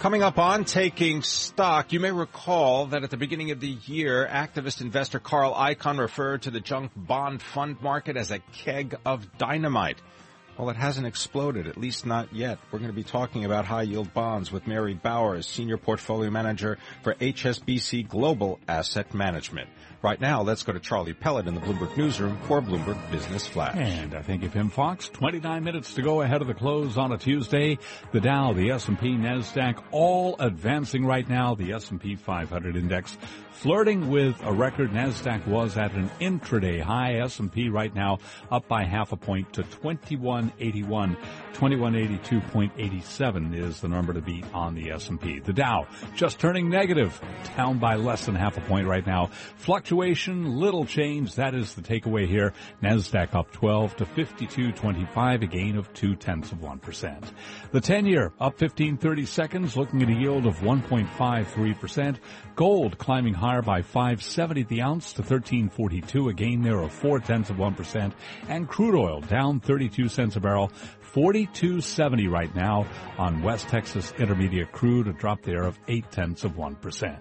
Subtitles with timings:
[0.00, 4.28] Coming up on Taking Stock, you may recall that at the beginning of the year,
[4.30, 9.38] activist investor Carl Icahn referred to the junk bond fund market as a keg of
[9.38, 9.98] dynamite.
[10.58, 12.58] Well, it hasn't exploded, at least not yet.
[12.70, 16.78] We're going to be talking about high yield bonds with Mary Bowers, Senior Portfolio Manager
[17.02, 19.68] for HSBC Global Asset Management.
[20.02, 23.76] Right now, let's go to Charlie Pellet in the Bloomberg Newsroom for Bloomberg Business Flash.
[23.76, 25.08] And I think you, Pimm Fox.
[25.08, 27.78] 29 minutes to go ahead of the close on a Tuesday.
[28.12, 31.54] The Dow, the S&P, NASDAQ, all advancing right now.
[31.54, 33.18] The S&P 500 index
[33.50, 34.92] flirting with a record.
[34.92, 37.16] NASDAQ was at an intraday high.
[37.20, 38.18] S&P right now
[38.50, 39.64] up by half a point to
[40.50, 41.16] 2181.
[41.56, 45.38] 2182.87 is the number to beat on the S&P.
[45.38, 47.18] The Dow just turning negative,
[47.56, 49.30] down by less than half a point right now.
[49.56, 51.34] Fluctuation, little change.
[51.36, 52.52] That is the takeaway here.
[52.82, 57.24] NASDAQ up 12 to 52.25, a gain of two tenths of 1%.
[57.72, 62.18] The 10 year up 15 30 seconds, looking at a yield of 1.53%.
[62.54, 67.50] Gold climbing higher by 570 the ounce to 1342, a gain there of four tenths
[67.50, 68.12] of 1%.
[68.48, 70.70] And crude oil down 32 cents a barrel,
[71.14, 72.86] 42.70 right now
[73.18, 77.18] on West Texas Intermediate crude, a drop there of eight tenths of 1%.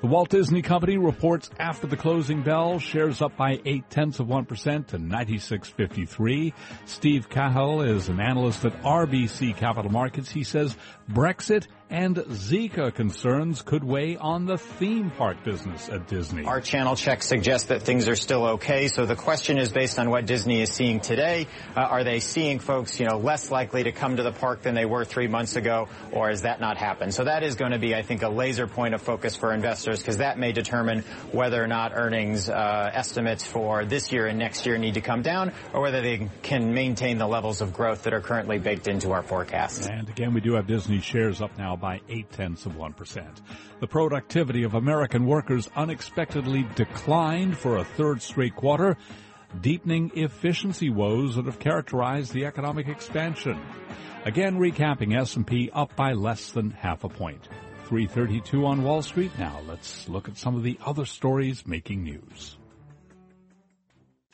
[0.00, 4.26] The Walt Disney Company reports after the closing bell, shares up by eight tenths of
[4.26, 6.52] 1% to 96.53.
[6.84, 10.30] Steve Cahill is an analyst at RBC Capital Markets.
[10.30, 10.76] He says
[11.10, 16.44] Brexit and Zika concerns could weigh on the theme park business at Disney.
[16.44, 18.88] Our channel checks suggest that things are still okay.
[18.88, 21.46] So the question is based on what Disney is seeing today.
[21.76, 24.74] Uh, are they seeing folks, you know, less likely to come to the park than
[24.74, 27.14] they were three months ago, or has that not happened?
[27.14, 29.98] So that is going to be, I think, a laser point of focus for investors
[29.98, 31.00] because that may determine
[31.32, 35.22] whether or not earnings uh, estimates for this year and next year need to come
[35.22, 39.12] down, or whether they can maintain the levels of growth that are currently baked into
[39.12, 39.88] our forecast.
[39.88, 43.24] And again, we do have Disney shares up now by eight tenths of 1%.
[43.80, 48.96] The productivity of American workers unexpectedly declined for a third straight quarter,
[49.60, 53.60] deepening efficiency woes that have characterized the economic expansion.
[54.24, 57.48] Again, recapping S&P up by less than half a point.
[57.84, 59.30] 332 on Wall Street.
[59.38, 62.56] Now let's look at some of the other stories making news.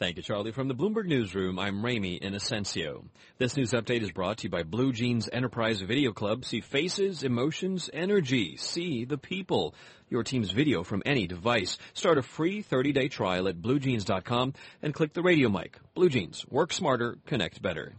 [0.00, 0.52] Thank you, Charlie.
[0.52, 3.04] From the Bloomberg Newsroom, I'm Ramy Inocencio.
[3.36, 6.46] This news update is brought to you by Blue Jeans Enterprise Video Cloud.
[6.46, 8.56] See faces, emotions, energy.
[8.56, 9.74] See the people.
[10.08, 11.76] Your team's video from any device.
[11.92, 15.78] Start a free 30-day trial at bluejeans.com and click the radio mic.
[15.94, 16.46] Blue Jeans.
[16.48, 17.92] Work smarter, connect better.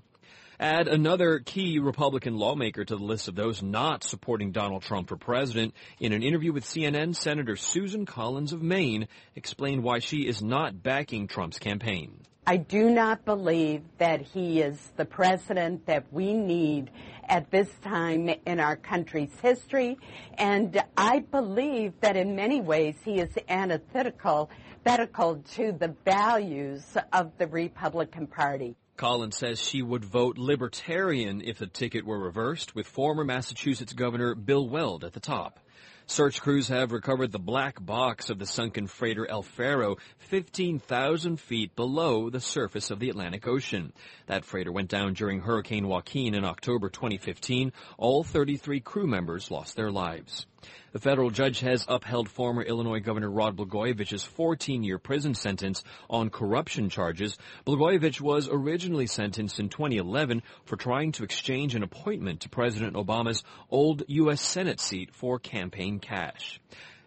[0.61, 5.17] Add another key Republican lawmaker to the list of those not supporting Donald Trump for
[5.17, 5.73] president.
[5.99, 10.83] In an interview with CNN, Senator Susan Collins of Maine explained why she is not
[10.83, 12.13] backing Trump's campaign.
[12.45, 16.91] I do not believe that he is the president that we need
[17.27, 19.97] at this time in our country's history.
[20.35, 24.51] And I believe that in many ways he is antithetical
[24.85, 28.75] to the values of the Republican Party.
[29.01, 34.35] Collins says she would vote libertarian if the ticket were reversed, with former Massachusetts Governor
[34.35, 35.59] Bill Weld at the top.
[36.05, 41.75] Search crews have recovered the black box of the sunken freighter El Faro 15,000 feet
[41.75, 43.91] below the surface of the Atlantic Ocean.
[44.27, 47.73] That freighter went down during Hurricane Joaquin in October 2015.
[47.97, 50.45] All 33 crew members lost their lives.
[50.93, 56.89] The federal judge has upheld former Illinois Governor Rod Blagojevich's 14-year prison sentence on corruption
[56.89, 57.37] charges.
[57.65, 63.43] Blagojevich was originally sentenced in 2011 for trying to exchange an appointment to President Obama's
[63.69, 64.41] old U.S.
[64.41, 66.59] Senate seat for campaign cash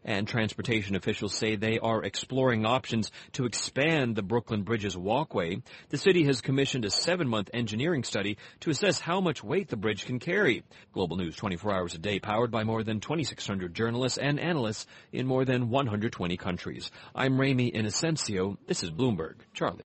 [0.04, 5.62] and transportation officials say they are exploring options to expand the Brooklyn Bridge's walkway.
[5.88, 10.06] The city has commissioned a seven-month engineering study to assess how much weight the bridge
[10.06, 10.64] can carry.
[10.92, 15.26] Global News 24 hours a day powered by more than 2,600 journalists and analysts in
[15.26, 16.90] more than 120 countries.
[17.14, 18.56] I'm Ramy Inocencio.
[18.66, 19.36] This is Bloomberg.
[19.52, 19.82] Charlie.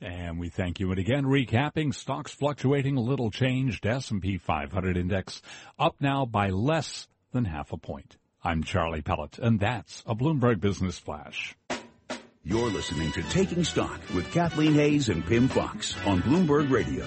[0.00, 0.90] And we thank you.
[0.90, 3.84] And again, recapping stocks fluctuating a little changed.
[3.84, 5.42] S&P 500 index
[5.78, 8.16] up now by less than half a point.
[8.44, 11.56] I'm Charlie Pellet, and that's a Bloomberg Business Flash.
[12.44, 17.04] You're listening to Taking Stock with Kathleen Hays and Pimm Fox on Bloomberg Radio.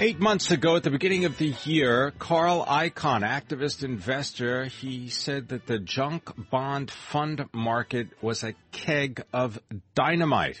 [0.00, 5.48] Eight months ago, at the beginning of the year, Carl Icahn, activist investor, he said
[5.50, 9.60] that the junk bond fund market was a keg of
[9.94, 10.58] dynamite.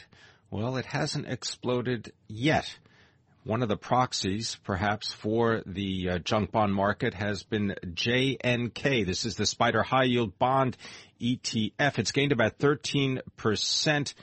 [0.48, 2.78] Well, it hasn't exploded yet.
[3.46, 9.06] One of the proxies, perhaps, for the uh, junk bond market has been JNK.
[9.06, 10.76] This is the SPDR High Yield Bond
[11.20, 12.00] ETF.
[12.00, 14.14] It's gained about 13%.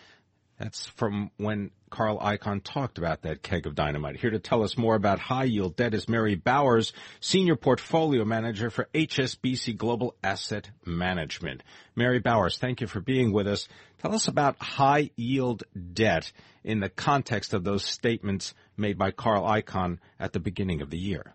[0.60, 4.18] That's from when Carl Icahn talked about that keg of dynamite.
[4.18, 8.70] Here to tell us more about high yield debt is Mary Bowers, Senior Portfolio Manager
[8.70, 11.64] for HSBC Global Asset Management.
[11.96, 13.68] Mary Bowers, thank you for being with us.
[14.00, 15.64] Tell us about high yield
[15.94, 16.32] debt
[16.64, 20.98] in the context of those statements made by Carl Icahn at the beginning of the
[20.98, 21.34] year.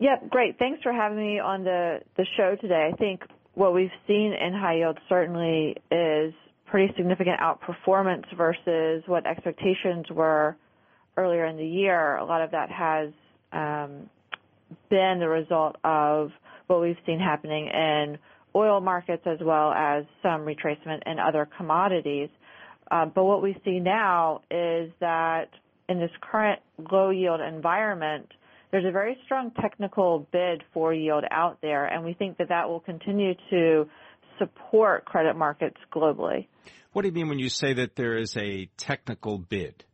[0.00, 0.58] Yep, great.
[0.58, 2.90] Thanks for having me on the, the show today.
[2.92, 3.22] I think
[3.54, 6.34] what we've seen in high yield certainly is
[6.70, 10.56] pretty significant outperformance versus what expectations were
[11.16, 12.16] earlier in the year.
[12.16, 13.10] A lot of that has
[13.52, 14.08] um,
[14.90, 16.30] been the result of
[16.66, 18.18] what we've seen happening in
[18.54, 22.28] oil markets as well as some retracement in other commodities.
[22.90, 25.48] Uh, but what we see now is that
[25.88, 26.60] in this current
[26.90, 28.26] low yield environment,
[28.70, 32.68] there's a very strong technical bid for yield out there, and we think that that
[32.68, 33.88] will continue to
[34.38, 36.46] support credit markets globally.
[36.92, 39.84] What do you mean when you say that there is a technical bid?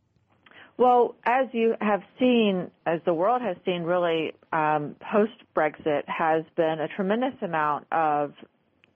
[0.77, 6.45] Well, as you have seen, as the world has seen really um, post Brexit, has
[6.57, 8.33] been a tremendous amount of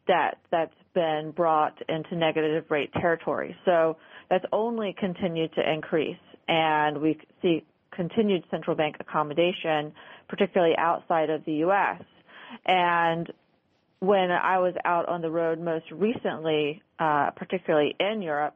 [0.09, 3.55] debt that's been brought into negative rate territory.
[3.65, 3.97] So
[4.29, 6.17] that's only continued to increase,
[6.49, 9.93] and we see continued central bank accommodation,
[10.29, 12.03] particularly outside of the U.S.
[12.67, 13.31] And
[14.01, 18.55] when I was out on the road most recently, uh, particularly in Europe,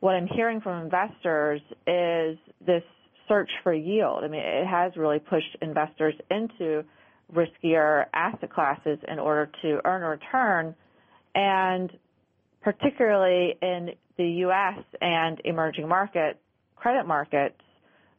[0.00, 2.82] what I'm hearing from investors is this
[3.26, 4.22] search for yield.
[4.22, 6.84] I mean, it has really pushed investors into
[7.34, 10.74] riskier asset classes in order to earn a return.
[11.34, 11.90] And
[12.62, 14.84] particularly in the U.S.
[15.00, 16.38] and emerging market
[16.76, 17.56] credit markets,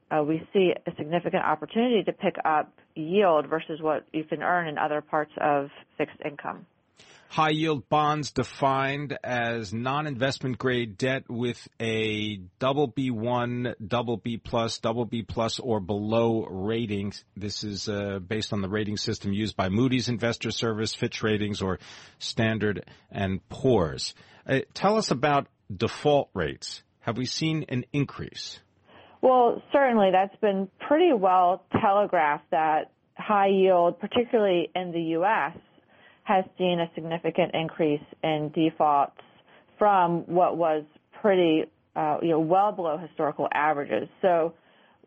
[0.09, 4.67] uh, we see a significant opportunity to pick up yield versus what you can earn
[4.67, 6.65] in other parts of fixed income.
[7.27, 14.77] High yield bonds defined as non-investment grade debt with a double B1, double B plus,
[14.77, 17.25] double B plus or below ratings.
[17.35, 21.61] This is uh, based on the rating system used by Moody's Investor Service, Fitch Ratings,
[21.61, 21.79] or
[22.19, 24.13] Standard and Poor's.
[24.47, 26.83] Uh, tell us about default rates.
[27.01, 28.59] Have we seen an increase?
[29.25, 35.57] Well, certainly that's been pretty well telegraphed that high yield, particularly in the U.S.,
[36.25, 39.17] has seen a significant increase in defaults
[39.79, 40.83] from what was
[41.23, 41.63] pretty,
[41.95, 44.07] uh, you know, well below historical averages.
[44.21, 44.53] So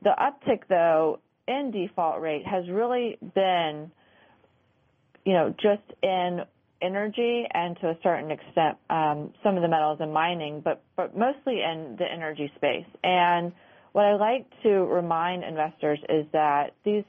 [0.02, 3.88] the uptick, though, in default rate has really been,
[5.24, 6.40] you know, just in
[6.82, 11.16] energy and to a certain extent um, some of the metals and mining, but but
[11.16, 12.86] mostly in the energy space.
[13.04, 13.52] And
[13.98, 17.02] what I like to remind investors is that these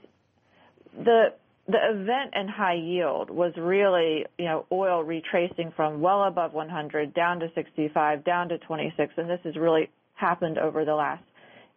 [0.98, 1.36] the
[1.68, 7.14] the event in high yield was really, you know, oil retracing from well above 100
[7.14, 11.22] down to 65, down to 26, and this has really happened over the last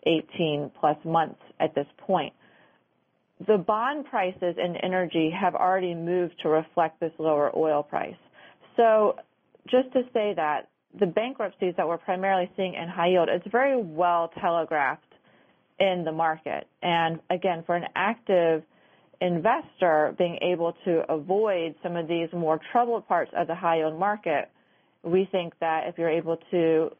[0.07, 2.33] 18 plus months at this point.
[3.47, 8.17] The bond prices in energy have already moved to reflect this lower oil price.
[8.79, 9.17] So
[9.69, 13.81] just to say that the bankruptcies that we're primarily seeing in high yield, it's very
[13.81, 15.03] well telegraphed
[15.81, 16.67] in the market.
[16.83, 18.63] And again, for an active
[19.21, 23.99] investor being able to avoid some of these more troubled parts of the high yield
[23.99, 24.51] market,
[25.03, 26.91] we think that if you're able to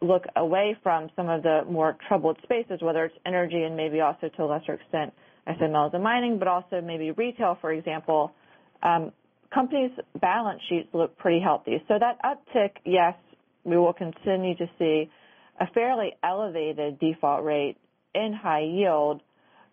[0.00, 4.28] look away from some of the more troubled spaces, whether it's energy and maybe also
[4.36, 5.12] to a lesser extent
[5.46, 8.32] metals and mining, but also maybe retail, for example,
[8.82, 9.12] um,
[9.54, 11.82] companies' balance sheets look pretty healthy.
[11.88, 13.14] So that uptick, yes,
[13.62, 15.10] we will continue to see
[15.60, 17.76] a fairly elevated default rate
[18.14, 19.22] in high yield,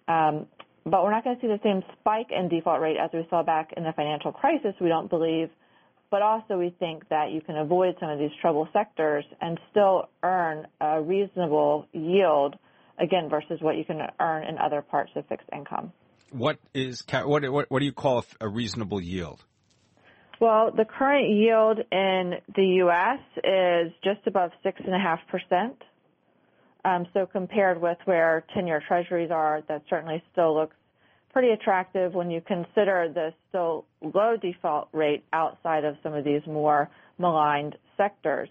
[0.07, 0.47] um,
[0.85, 3.43] but we're not going to see the same spike in default rate as we saw
[3.43, 5.50] back in the financial crisis, we don't believe.
[6.09, 10.09] But also we think that you can avoid some of these trouble sectors and still
[10.23, 12.55] earn a reasonable yield,
[13.00, 15.93] again, versus what you can earn in other parts of fixed income.
[16.31, 19.45] What is what what, what do you call a reasonable yield?
[20.41, 23.19] Well, the current yield in the U.S.
[23.43, 25.75] is just above six and a half percent.
[26.83, 30.75] Um, so compared with where 10-year treasuries are, that certainly still looks
[31.31, 36.41] pretty attractive when you consider the still low default rate outside of some of these
[36.48, 38.50] more maligned sectors.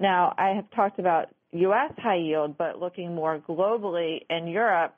[0.00, 1.92] Now, I have talked about U.S.
[1.98, 4.96] high yield, but looking more globally in Europe,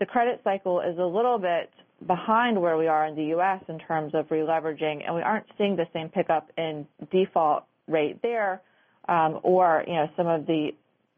[0.00, 1.70] the credit cycle is a little bit
[2.06, 3.62] behind where we are in the U.S.
[3.68, 8.60] in terms of releveraging, and we aren't seeing the same pickup in default rate there,
[9.08, 10.70] um, or you know some of the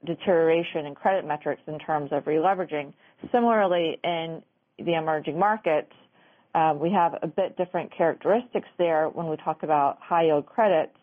[0.06, 2.92] deterioration in credit metrics in terms of releveraging.
[3.32, 4.42] Similarly, in
[4.78, 5.92] the emerging markets,
[6.54, 10.96] uh, we have a bit different characteristics there when we talk about high yield credits,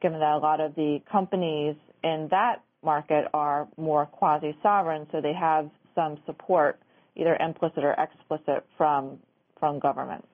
[0.00, 5.32] given that a lot of the companies in that market are more quasi-sovereign, so they
[5.32, 6.78] have some support,
[7.16, 9.18] either implicit or explicit, from
[9.58, 10.24] from government.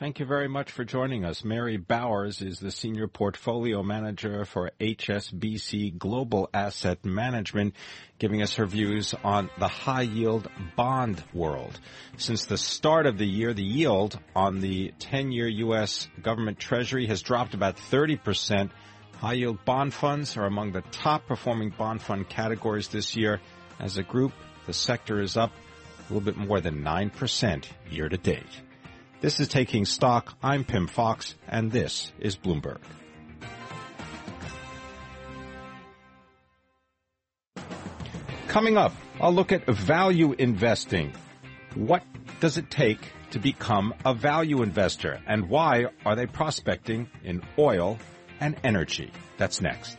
[0.00, 1.44] Thank you very much for joining us.
[1.44, 7.74] Mary Bowers is the Senior Portfolio Manager for HSBC Global Asset Management,
[8.18, 11.78] giving us her views on the high yield bond world.
[12.16, 16.08] Since the start of the year, the yield on the 10 year U.S.
[16.22, 18.70] government treasury has dropped about 30%.
[19.18, 23.38] High yield bond funds are among the top performing bond fund categories this year.
[23.78, 24.32] As a group,
[24.64, 25.52] the sector is up
[26.10, 28.42] a little bit more than 9% year to date.
[29.20, 30.36] This is Taking Stock.
[30.42, 32.78] I'm Pimm Fox, and this is Bloomberg.
[38.48, 41.12] Coming up, I'll look at value investing.
[41.74, 42.02] What
[42.40, 47.98] does it take to become a value investor, and why are they prospecting in oil
[48.40, 49.12] and energy?
[49.36, 49.96] That's next.